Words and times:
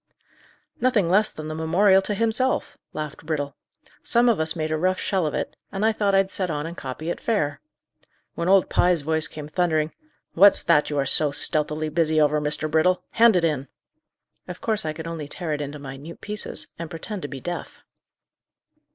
"Nothing 0.79 1.09
less 1.11 1.31
than 1.31 1.47
the 1.47 1.53
memorial 1.53 2.01
to 2.01 2.15
himself," 2.15 2.75
laughed 2.91 3.23
Brittle. 3.23 3.55
"Some 4.01 4.29
of 4.29 4.39
us 4.39 4.55
made 4.55 4.71
a 4.71 4.75
rough 4.75 4.99
shell 4.99 5.27
of 5.27 5.35
it, 5.35 5.55
and 5.71 5.85
I 5.85 5.91
thought 5.91 6.15
I'd 6.15 6.31
set 6.31 6.49
on 6.49 6.65
and 6.65 6.75
copy 6.75 7.11
it 7.11 7.19
fair. 7.21 7.61
When 8.33 8.49
old 8.49 8.67
Pye's 8.67 9.03
voice 9.03 9.27
came 9.27 9.47
thundering, 9.47 9.91
'What's 10.33 10.63
that 10.63 10.89
you 10.89 10.97
are 10.97 11.05
so 11.05 11.29
stealthily 11.29 11.89
busy 11.89 12.19
over, 12.19 12.41
Mr. 12.41 12.67
Brittle? 12.67 13.03
hand 13.11 13.35
it 13.35 13.43
in,' 13.43 13.67
of 14.47 14.59
course 14.59 14.85
I 14.85 14.93
could 14.93 15.05
only 15.05 15.27
tear 15.27 15.53
it 15.53 15.61
into 15.61 15.77
minute 15.77 16.19
pieces, 16.19 16.65
and 16.79 16.89
pretend 16.89 17.21
to 17.21 17.27
be 17.27 17.39
deaf." 17.39 17.83